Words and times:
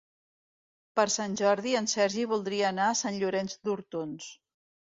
Per 0.99 1.05
Sant 1.15 1.35
Jordi 1.41 1.75
en 1.81 1.89
Sergi 1.93 2.25
voldria 2.33 2.67
anar 2.73 2.89
a 2.95 2.99
Sant 3.05 3.21
Llorenç 3.25 3.59
d'Hortons. 3.69 4.33